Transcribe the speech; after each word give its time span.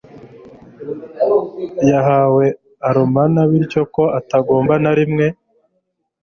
yahawe 1.89 2.45
nImana 2.93 3.39
bityo 3.49 3.81
ko 3.93 4.03
atagomba 4.19 4.73
na 4.83 4.91
rimwe 4.97 5.25